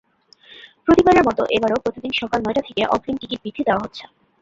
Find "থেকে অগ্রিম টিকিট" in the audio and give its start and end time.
2.67-3.39